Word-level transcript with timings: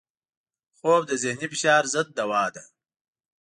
خوب 0.77 1.01
د 1.09 1.11
ذهني 1.23 1.47
فشار 1.51 1.83
ضد 1.93 2.07
دوا 2.17 2.45
ده 2.53 2.63